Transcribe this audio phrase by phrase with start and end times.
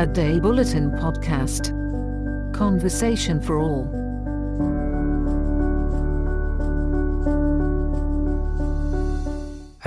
[0.00, 1.64] A Day Bulletin Podcast.
[2.60, 3.84] Conversation for all.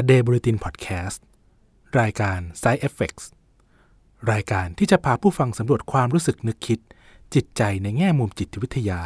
[0.02, 1.20] A Day Bulletin Podcast
[2.00, 3.26] รายการ Side Effects
[4.32, 6.80] รายการที่จะพาผู้ฟังสำรวจความรู้สึกนึกคิด
[7.34, 9.02] จิตใจในแง่มุมจิตวิทยา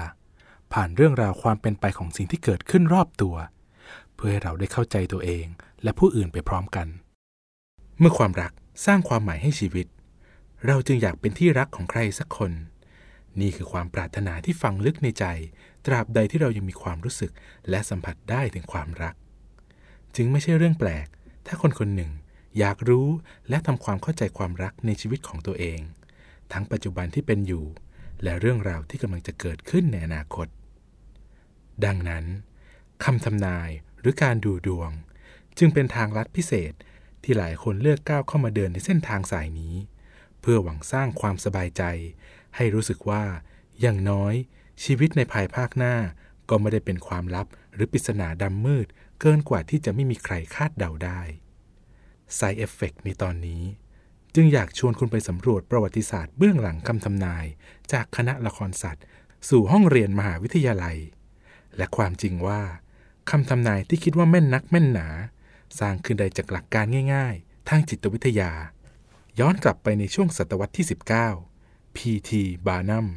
[0.73, 3.35] ผ่านเรื่องราวความเป็นไปของสิ่งที่เกิดขึ้นรอบตัว
[4.15, 5.45] เพื่อให้เราได้เข้าใจตัวเอง
[5.83, 6.87] และผู้อื่นไปพร้อมกัน
[7.99, 8.51] เมื่อความรัก
[8.85, 9.87] สร้างความหมายให้ชีวิต
[10.65, 12.51] เราจึงอยากเป็นที่รักของใครสักคน
[13.39, 15.25] นี่คือความปรารถนาที่ฝังลึกในใจ
[15.85, 17.31] ตราบใดที่เรายังมีความรู้สึก
[17.69, 19.15] และสัมผัสได้ถึงความรัก
[20.15, 21.07] จึงไม่ใช่เรื่องแปลก
[21.47, 22.11] ถ้าคนคนหนึ่ง
[22.59, 23.07] อยากรู้
[23.49, 25.79] และทำความเข้าใจความรักในชีวิตของตัวเอง
[26.51, 27.65] ทั้งปัจจุบันที่เป็นอยู่
[28.23, 30.47] และเรื่องราวที่กำลังจะเกิดขึ้นในอนาคต
[31.85, 32.25] ดังนั้น
[33.03, 34.91] คำทำนายหรือการดูดวง
[35.57, 36.73] จึงเป็นทางลัดพิเศษ
[37.23, 39.75] ที่หลายคนเลือกก้าวเข้ามาเดินในเส้นทางสายนี้
[40.41, 41.83] เพื่อหวังสร้างความสบายใจ
[42.55, 43.23] ให้รู้สึกว่า
[43.81, 44.33] อย่างน้อย
[44.83, 45.95] ชีวิตในภายภาคหน้า
[46.49, 48.87] ก็ไม่ได้เป็นความลับหรือปริศนาดำมืด
[49.19, 51.21] เกินกว่าที่จะไม่มีใครคาดเดาได้
[52.37, 53.63] Side Effect ในตอนนี้
[54.35, 57.45] จึงอยากชวนคุณไปสำรวจประวัติศาสตร์เบื้องหลังคำทำนาย
[57.91, 59.03] จากคณะละครสัตว์
[59.49, 60.97] สู่ห้องเรียนมหาวิทยาลัย
[61.77, 62.61] และความจริงว่า
[63.29, 65.07] คำทำนายที่คิดว่าแม่นนักแม่นหนา
[65.79, 68.51] สร้างขึ้นได้จากหลักการง่าย ๆ ทางจิตวิทยา
[69.41, 70.85] ย้อนกลับไปในช่วงศตวรรษที่
[71.39, 72.31] 19 P.T.
[72.67, 73.07] บานัม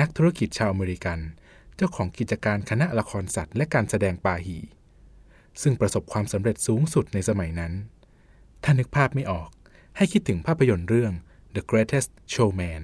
[0.00, 1.18] นักธุรกิจชาวอเมริกัน
[1.76, 4.58] เจ้าของกิจการคณะละครสัตว์และการแสดงปาหี
[5.62, 7.72] ซึ่งประสบความสำเร็จสูงสุดในสมัยนั้น
[8.62, 9.48] ถ้านึกภาพไม่ออก
[9.96, 11.12] ให้คิดถึงภาพยนตร์เรื่อง
[11.54, 12.82] The Greatest Showman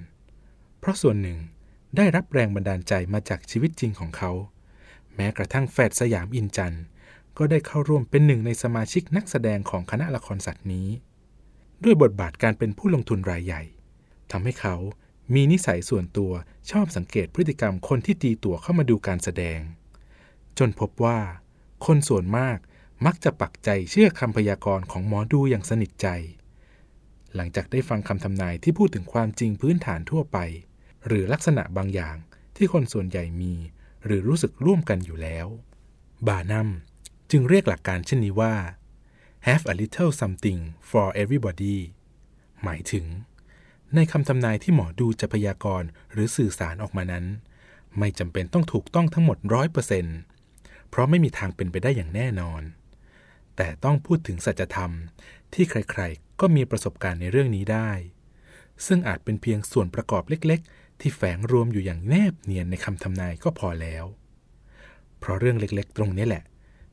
[0.79, 1.39] เพราะส่วนหนึ่ง
[1.97, 4.33] ได้รับแรงบันดาลใจมาจากชีวิตจริงของเขา
[5.15, 6.77] แม้กระทั่งแฟดสยามอินจัน
[7.39, 10.89] ก็ได้เข้าร่วมเป็นหนึ่งในสมาชิกนักแสดงของคณะละครสัตว์นี้
[11.85, 13.63] ด้วยบทบาทการเป็นผู้ลงทุนรายใหญ่
[14.31, 14.77] ทำให้เขา
[15.35, 16.33] มีนิสัยส่วนตัว
[16.71, 19.61] ชอบสังเกตพฤติกรรมคนที่ตีตั๋วเข้ามาดูการแสดง
[20.59, 21.19] จนพบว่า
[21.87, 22.59] คนส่วนมาก
[23.07, 26.09] มักจะปักใจเชื่อคำพยากรณ์ของหมอดูอย่างสนิทใจ
[27.35, 30.39] หลังจากได้ฟังคำทำนายที่พูดถึงความจริงพื้นฐานทั่วไป
[31.07, 32.17] หรือลักษณะบางอย่าง
[32.57, 33.55] ที่คนส่วนใหญ่มี
[34.05, 35.47] หรือรู้สึกร่วมกันอยู่แล้ว
[36.29, 36.69] บานัม
[37.31, 38.55] จึงเรียกหลักการเช่นนี้ว่า
[39.49, 40.61] have a little something
[40.91, 41.77] for everybody
[42.63, 43.07] หมายถึง
[43.95, 47.25] ในคำทำนายที่หมอดูจะพยากรณ์หรือสื่อสารออกมานั้น
[47.99, 50.19] ไม่จำเป็นต้องถูกต้องทั้งหมดร้อยเปอร์เซ็นต์
[50.89, 52.63] เพราะไม่มีทางเป็นไปได้อย่างแน่นอน
[53.57, 54.91] แต่ต้องพูดถึงสัจธรรม
[55.55, 57.91] ที่ใครๆ ก็มีประสบการณ์ในเรื่องนี้ได้
[58.87, 64.05] ซึ่งอาจเป็นเพียงส่วนประกอบเล็กๆ ที่แฝงรวมอยู่อย่างแนบเนียนในคำทำนายก็พอแล้ว
[65.19, 66.45] เพราะเรื่องเล็กๆ ตรงนี้แหละ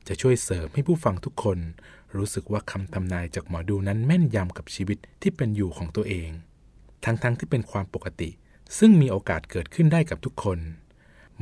[0.08, 1.58] จะช่วยเสริมให้ผู้ฟังทุกคน
[2.16, 6.30] รู้สึกว่าคำทำนายจากหมอดูนั้นแม่นยำกับชีวิตที่เป็นอยู่ของตัวเอง
[7.04, 8.30] ทั้งๆทที่เป็นความปกติ
[8.78, 10.58] ซึ่งมีโอกาสเกิดขึ้นได้กับทุกคน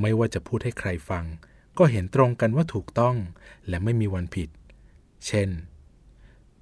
[0.01, 1.25] ไม่ว่าจะพูดให้ใครฟัง
[1.79, 3.17] ก็เห็นตรงกันว่าถูกต้อง
[3.69, 4.49] และไม่มีวันผิด
[5.27, 5.51] เช่น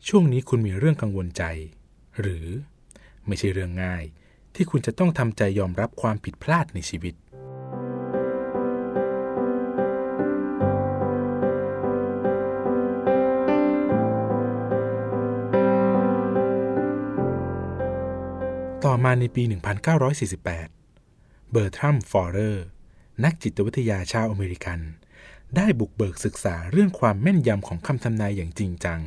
[0.08, 1.42] ช่วงนี้คุณมีเรื่องกังวลใจ
[2.20, 2.46] หรือ
[3.26, 4.04] ไม่ใช่เรื่องง่าย
[4.54, 7.14] ที่คุณจะต้องทำใจยอมรับความผิดพลาดในชีวิต
[19.06, 19.42] มาในปี
[20.26, 22.66] 1948 เบอร์ทรัม ฟอร์เรอร์
[23.24, 24.80] นักจิตวิทยาชาวอเมริกัน
[25.56, 29.00] ได้บุกเบิกศึกษาเรื่องความแม่นยำของคำทำนายอย่างจริงจัง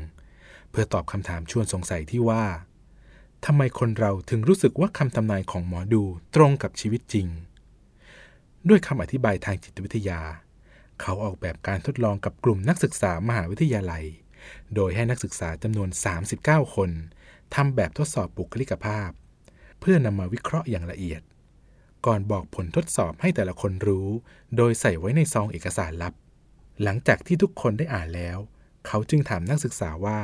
[0.69, 2.45] เพื่อตอบคำถามชวนสงสัยที่ว่า
[3.45, 6.03] ทำไมคนเราถึงรู้สึกว่าคำทำนายของหมอดู
[6.35, 7.27] ตรงกับชีวิตจริง
[8.69, 10.19] ด้วยคำอธิบายทางจิตวิทยา
[11.01, 14.05] เขาออกแบบการทดลองกับกลุ่มนักศึกษามหาวิทยาลัย
[14.75, 15.89] โดยให้นักศึกษาจำนวน
[16.31, 16.89] 39 คน
[17.55, 19.11] ทำแบบทดสอบบุคลิกภาพ
[19.79, 21.21] เพื่อนำมาวิเคราะห์อย่างละเอียด
[22.05, 24.07] ก่อนบอกผลทดสอบให้แต่ละคนรู้
[24.55, 26.13] โดยใส่ไว้ในซองเอกสารลับ
[26.83, 28.37] หลังจากที่ทุกคนได้อ่านแล้ว
[28.87, 30.19] เขาจึงถามนักศึกษาว่า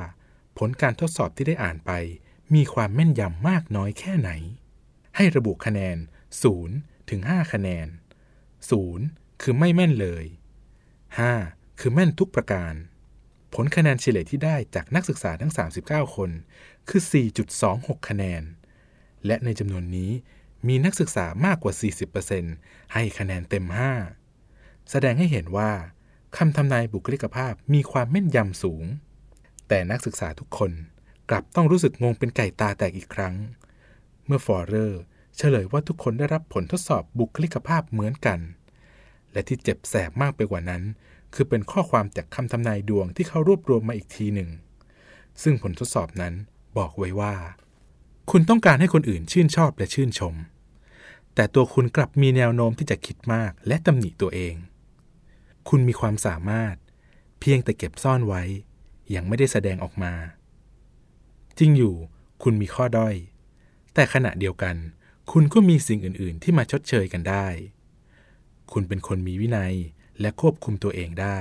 [0.57, 1.92] ผลการทดสอบที่ได้อ่านไป
[2.56, 4.31] มีความแม่นยำมากน้อยแค่ไหน
[5.16, 5.98] ให้ระบุคะแนน
[6.54, 7.88] 0 ถึง 5 คะแนน
[8.63, 10.25] 0 คือไม่แม่นเลย
[11.02, 12.74] 5 คือแม่นทุกประการ
[13.54, 15.54] ผลคะแนนเฉลี่ยที่ได้จากนักศึกษาทั้ง
[15.84, 16.30] 39 คน
[16.90, 17.02] คือ
[17.56, 18.42] 4.26 คะแนน
[19.25, 20.12] และในจำนวนนี้
[20.68, 21.74] มีนักศึกษามากกว่า
[22.33, 23.66] 40%ให้คะแนนเต็ม
[24.27, 25.72] 5 แสดงให้เห็นว่า
[26.38, 28.83] คำทำนายบุคลิกภาพมีความแม่นยำสูง
[29.68, 30.72] แต่นักศึกษาทุกคน
[31.30, 33.36] กลับต้องรู้สึกงงเป็นไก่ตาแตกอีกครั้ง
[34.25, 35.01] เมื่อฟอร์เรอร์
[35.38, 38.39] เฉลยว่าทุกคนได้รับผลทดสอบบุคลิกภาพเหมือนกัน
[39.31, 40.83] และที่เจ็บแสบมากไปกว่านั้น
[41.33, 44.50] คือเป็นข้อความจากคำทำนายดวงที่เขารวบรวมมาอีกทีหนึ่ง
[45.44, 46.33] ซึ่งผลทดสอบนั้น
[46.78, 47.33] บอกไว้ว่า
[48.31, 50.36] คุณต้องการให้คนอื่นชื่นชอบและชื่นชม
[51.36, 54.56] แต่ตัวคุณกลับมีแนวโน้มที่จะคิดมากและตำหนิตัวเอง
[55.69, 56.75] คุณมีความสามารถ
[57.39, 58.44] เพียงแต่เก็บซ่อนไว้
[59.16, 60.13] ยังไม่ได้แสดงออกมา
[61.57, 61.95] จริงอยู่
[62.44, 63.16] คุณมีข้อด้อย
[63.94, 64.75] แต่ขณะเดียวกัน
[65.31, 67.48] คุณก็มีสิ่งอื่น ๆ ที่มาชดเชยกันได้
[68.71, 69.74] คุณเป็นคนมีวินัย
[70.21, 71.39] และควบคุมตัวเองได้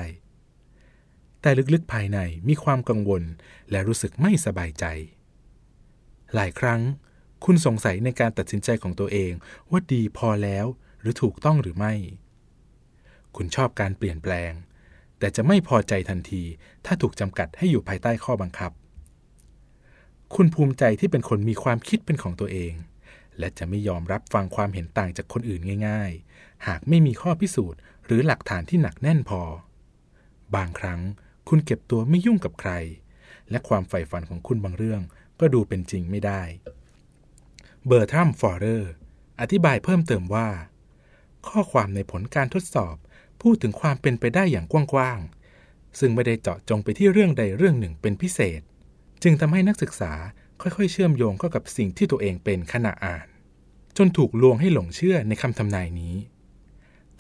[1.41, 3.23] แต่ลึก ๆ ภายในมีความกังวล
[3.71, 4.85] และรู้สึกไม่สบายใจ
[6.35, 6.81] หลายครั้ง
[7.45, 9.33] คุณสงสัยในการตัดสินใจของตัวเอง
[9.71, 10.67] ว่าดีพอแล้ว
[11.01, 11.95] หรือถูกต้องหรือไม่
[13.37, 14.53] คุณชอบการเปลี่ยนแปลง
[15.19, 16.43] แต่จะไม่พอใจทันที
[16.87, 18.73] ถ้าถูกจำกัดให้อยู่ภายใต้ข้อบังคับ
[20.35, 22.75] คุณภูมิใจที่เป็นคนมีความคิดเป็นของตัวเอง
[23.39, 29.43] และจะไม่ยอมรับฟังความเห็นต่างจากคนอื่นง่าย ๆ หากไม่มีข้อพิสูจน์ หรือหลักฐานที่หนักแน่นพอ
[30.57, 31.01] บางครั้ง
[31.49, 32.73] คุณเก็บตัวไม่ยุ่งกับใคร
[33.51, 35.01] และความใฝ่ฝันของคุณบางเรื่อง
[35.41, 36.43] ก็ดูเป็นจริงไม่ได้
[37.87, 38.93] เบอร์ทรัมฟอร์เรอร์
[39.41, 40.49] อธิบายเพิ่มเติมว่า
[41.49, 42.97] ข้อความในผลการทดสอบ
[43.43, 48.61] พูดถึงความเป็นไปได้อย่างกว้างๆ ซึ่งไม่ได้เจาะจงไปที่เรื่องใดเรื่องหนึ่งเป็นพิเศษ
[49.23, 50.13] จึงทำให้นักศึกษา
[50.61, 53.27] ค่อยๆ เชื่อมโยงเข้ากับสิ่งที่ตัวเองเป็นขณะอ่าน
[53.97, 56.15] จนถูกลวงให้หลงเชื่อในคำทำนายนี้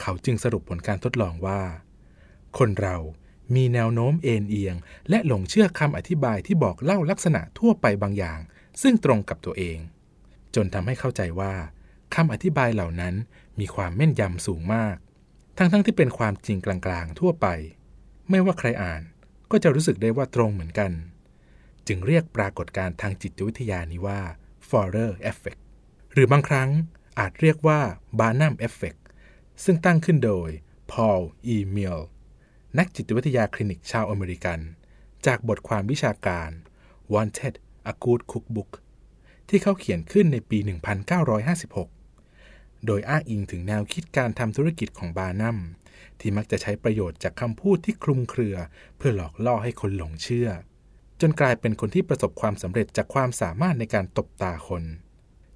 [0.00, 1.60] เขาจึงสรุปผลการทดลองว่า
[2.58, 2.96] คนเรา
[3.54, 4.76] มีแนวโน้มเอ็นเอียง
[5.10, 8.40] และหลงเชื่อคำอธิบายที่บอกเล่าลักษณะทั่วไปบางอย่าง
[8.82, 9.78] ซึ่งตรงกับตัวเอง
[10.54, 11.54] จนทำให้เข้าใจว่า
[12.14, 13.14] คำอธิบายเหล่านั้น
[13.60, 14.96] มีความแม่นยำสูงมาก
[15.58, 17.46] ทั้งๆ ที่เป็นความจริงกลางๆทั่วไป
[18.30, 19.02] ไม่ว่าใครอ่าน
[19.50, 20.92] ก็จะรู้สึกได้ว่าตรงเหมือนกัน
[21.86, 24.20] จึงเรียกปรากฏการณ์ทางจิตวิทยานี้ว่า
[24.68, 25.60] Forer Effect
[26.12, 26.70] หรือบางครั้ง
[27.18, 27.80] อาจเรียกว่า
[28.18, 29.00] Barnum Effect
[29.64, 30.50] ซึ่งตั้งขึ้นโดย
[30.90, 31.50] พอล อี.
[31.50, 32.00] มีห์ล
[32.78, 34.60] นักจิตวิทยาคลินิกชาวอเมริกัน
[35.26, 36.50] จากบทความวิชาการ
[37.12, 37.54] Wanted
[37.90, 38.70] a Good Cookbook
[39.48, 40.58] ที่เขาเขียนขึ้นในปี
[41.92, 45.58] 1956 โดยอ้างอิงถึงแนวคิดการทำธุรกิจของบานัม
[46.20, 48.56] ที่มักจะใช้ประโยชน์จากคำพูดที่คลุมเครือ
[48.96, 50.48] เพื่อหลอกล่อให้คนหลงเชื่อ
[51.20, 54.82] จนกลายเป็นคนที่ประสบความสำเร็จจากความสามารถในการตบตาคน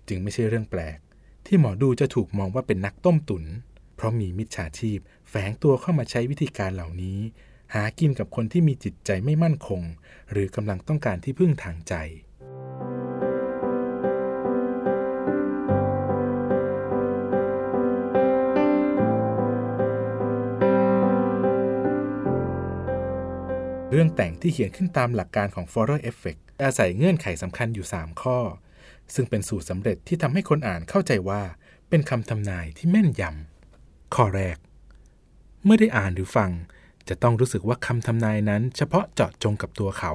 [0.09, 0.99] จึงไม่ใช่เรื่องแปลก
[1.47, 3.44] ที่หมอดูจะถูกมองว่าเป็นนักต้มตุน
[4.00, 4.99] เพราะมีมิจฉาชีพ
[5.29, 7.19] แฝงตัวเข้ามาใช้วิธีการเหล่านี้
[7.75, 9.83] หากินกับคนที่มีจิตใจไม่มั่นคง
[10.33, 11.95] หรือกำลังต้องการที่พึ่งทางใจ
[23.91, 28.39] เรื่องแต่งที่เขียนขึ้นตามหลักการของ Forer Effect อาศัยเงื่อนไขสำคัญอยู่ 3 ข้อ
[29.15, 31.43] ซึ่งเป็นสูตรสำเร็จที่ทำให้คนอ่านเข้าใจว่า
[31.89, 33.57] เป็นคำทำนายที่แม่นยำ
[34.14, 34.56] ข้อแรก
[35.64, 36.50] เมื่อได้อ่านหรือฟัง
[37.08, 40.12] จะต้องรู้สึกว่าคำทำนายนั้น เฉพาะเจาะจงกับตัวเขา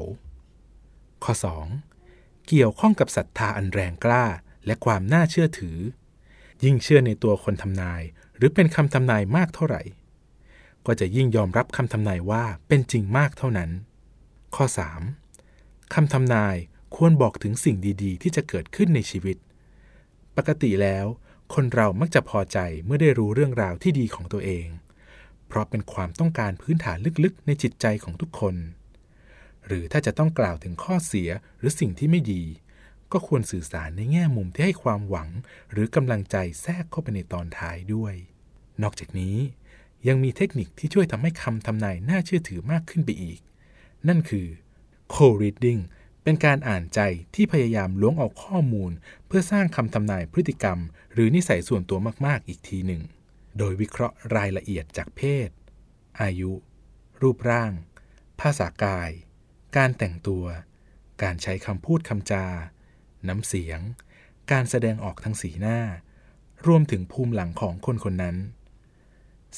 [1.23, 1.33] ข้อ
[1.89, 2.47] 2.
[2.47, 4.25] เกี่ยวข้องกับศรัทธาอันแรงกล้า
[4.65, 5.77] และความน่าเชื่อถือ
[6.63, 8.01] ยิ่งเชื่อในตัวคนทำนาย
[8.35, 9.81] หรือเป็นคำทำนายมากเท่าไหร่
[10.85, 13.69] ก็จะยิ่งยอมรับคำทำนายว่าเป็นจริงมากเท่านั้น
[14.55, 14.65] ข้อ
[15.29, 15.93] 3.
[15.93, 16.55] คำทำนาย
[16.95, 19.37] ควรบอกถึงสิ่งดีๆ ที่จะเกิดขึ้นในชีวิต
[20.37, 21.05] ปกติแล้ว
[21.53, 24.67] คนเรามักจะพอใจเมื่อได้รู้เรื่องราวที่ดีของตัวเอง
[25.47, 28.55] เพราะเป็นความต้องการพื้นฐานลึกๆ ในจิตใจของทุกคน
[29.67, 32.43] หรือถ้าจะต้องกล่าวถึงข้อเสียหรือสิ่งที่ไม่ดี
[33.11, 35.29] ก็ควรสื่อสารในแง่มุมที่ให้ความหวัง
[35.71, 38.13] หรือกำลังใจแทรกเข้าไปในตอนท้ายด้วย
[38.83, 39.37] นอกจากนี้
[40.07, 43.39] ยังมีเทคนิคที่ช่วยทำให้คำทำนายน่าเชื่อถือมากขึ้นไปอีก
[44.07, 44.47] นั่นคือ
[45.13, 45.81] co-reading
[46.23, 46.99] เป็นการอ่านใจ
[47.35, 48.91] ที่พยายามล้วงเอาข้อมูล
[49.27, 50.79] เพื่อสร้างคำทำนายพฤติกรรม
[51.13, 53.01] หรือนิสัยส่วนตัวมาก ๆ อีกทีหนึ่ง
[53.57, 55.49] โดยวิเคราะห์รายละเอียดจากเพศ
[56.21, 56.51] อายุ
[57.21, 57.71] รูปร่าง
[58.41, 59.09] ภาษากาย
[59.77, 60.45] การแต่งตัว
[61.23, 62.45] การใช้คำพูดคำจา
[63.27, 63.79] น้ำเสียง
[64.51, 65.79] การแสดงออกทางสีหน้า
[66.67, 68.37] รวมถึงภูมิหลังของคนคนนั้น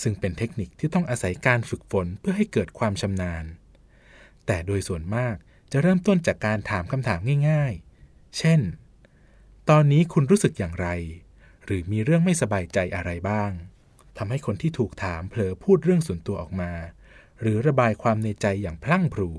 [0.01, 3.45] ซึ่งเป็นเทคนิคที่ต้องอาศัยการฝึกฝนเพื่อให้เกิดความชำนาญ
[4.45, 5.35] แต่โดยส่วนมาก
[5.77, 7.73] จะเริ่มต้นจากการถามคำถามง่าย
[8.05, 8.59] ๆ เช่น
[9.69, 10.87] ตอนนี้คุณรู้สึกอย่างไร
[11.65, 13.51] หรือมีเรื่องไม่สบายใจอะไรบ้าง
[14.17, 16.71] ทำให้คนที่ถูกถามเผลอพูดเรื่องส่วนตัวออกมา
[17.41, 19.29] หรือระบายความในใจอย่างพลั่งพลู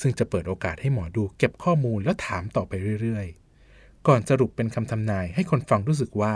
[0.00, 2.72] ซึ่งจะเปิดโอกาสให้หมอดูเก็บข้อมูลแล้วถามต่อไป
[3.02, 6.34] เรื่อยๆ ก่อนสรุปเป็นคำทำนายให้คนฟังรู้สึกว่า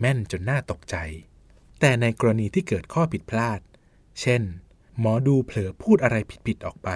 [0.00, 0.96] แม่นจนน่าตกใจ
[1.80, 3.60] แต่ในกรณีที่เกิดข้อผิดพลาด
[4.20, 4.42] เช่น
[5.00, 6.16] หมอดูเผลอพูดอะไร
[6.46, 6.90] ผิดๆออกไป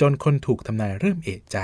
[0.00, 1.58] จนคนถูกทำนายเริ่มเอะใจ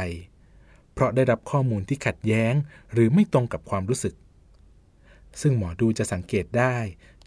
[0.93, 2.55] เพราะได้รับข้อมูลที่ขัดแย้ง
[2.93, 4.14] หรือไม่ตรงกับความรู้สึก
[5.40, 6.76] ซึ่งหมอดูจะสังเกตได้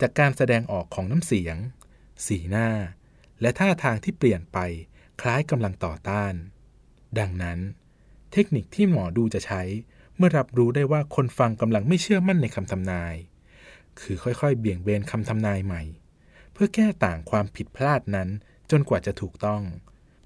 [0.02, 1.58] จากการแสดงออกของน้ำเสียง
[2.28, 2.70] สีหน้า
[3.42, 4.58] และท่าทางที่เปลี่ยนไป
[5.22, 6.34] คล้ายกำลังต่อต้าน
[7.20, 7.60] ดังนั้น
[8.32, 9.62] เทคนิคที่หมอดูจะใช้
[10.18, 13.16] เมื่อรับรู้ได้ว่าคนฟังกำลังไม่เชื่อมั่นในคำทำนาย
[14.00, 15.82] คือค่อยๆ เบี่ยงเบนคำทำนายใหม่
[16.54, 18.30] เพื่อแก้ต่างความผิดพลาดนั้น
[18.72, 19.62] จนกว่าจะถูกต้อง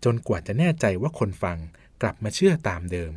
[0.06, 1.58] จนกว่าจะแน่ใจว่าคนฟัง
[2.02, 3.14] กลับมาเชื่อตามเดิม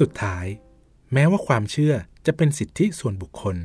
[0.00, 0.46] สุดท้าย
[1.12, 1.94] แม้ว่าความเชื่อ
[2.26, 3.56] จะเป็นสิทธิส่วนบุคคล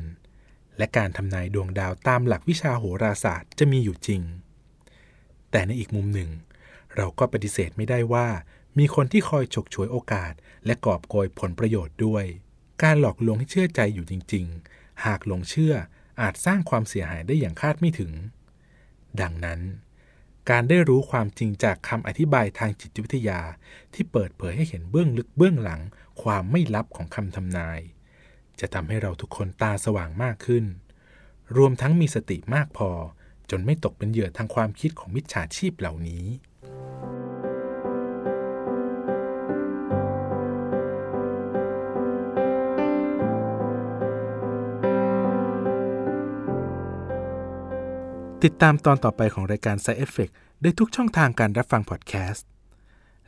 [0.78, 4.22] และการทำนายดวงดาวตามหลักวิชาโหราศาสตร์จะมีอยู่จริง
[5.50, 6.30] แต่ในอีกมุมหนึ่ง
[6.96, 8.26] เราก็ปฏิเสธไม่ได้ว่า
[8.78, 10.32] มีคนที่คอยฉกฉวยโอกาส
[10.66, 12.24] และกอบโกยผลประโยชน์ด้วย
[12.82, 15.74] การหลอกลวงให้เชื่อใจอยู่จริง ๆ หากหลงเชื่อ
[16.20, 18.12] อาจสร้างความเสียหายได้อย่างคาดไม่ถึง
[19.20, 19.60] ดังนั้น
[20.50, 23.40] การได้รู้ความจริงจากคำอธิบายทางจิตวิทยา
[23.94, 25.80] ที่เปิดเผยให้เห็นเบื้องลึกเบื้องหลัง
[26.22, 27.80] ความไม่ลับของคำทำนาย
[28.60, 30.64] จะทำให้เราทุกคนตาสว่างมากขึ้น
[31.56, 32.90] รวมทั้งมีสติมากพอ
[33.50, 36.24] จนไม่ตกเป็นเหยื่อทางความคิดของมิจฉาชีพเหล่านี้
[48.44, 52.46] ติดตามตอนต่อไปของรายการ Side Effect ได้ทุกช่องทางการรับฟังพอดแคสต์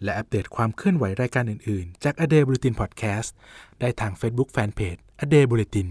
[0.03, 3.29] และอัปเดตความเคลื่อนไหวรายการอื่น ๆ จาก A Day Bulletin Podcast
[3.81, 5.89] ได้ทาง Facebook Fanpage A Day Bulletin